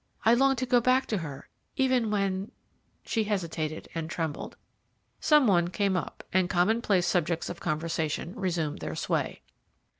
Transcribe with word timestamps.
I 0.25 0.33
long 0.33 0.55
to 0.55 0.65
go 0.65 0.81
back 0.81 1.05
to 1.09 1.19
her 1.19 1.47
even 1.75 2.09
when" 2.09 2.51
She 3.05 3.25
hesitated 3.25 3.87
and 3.93 4.09
trembled. 4.09 4.57
Some 5.19 5.45
one 5.45 5.67
came 5.67 5.95
up, 5.95 6.23
and 6.33 6.49
commonplace 6.49 7.05
subjects 7.05 7.49
of 7.49 7.59
conversation 7.59 8.33
resumed 8.35 8.79
their 8.79 8.95
sway. 8.95 9.43